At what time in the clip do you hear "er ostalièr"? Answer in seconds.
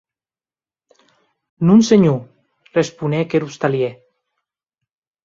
3.37-3.93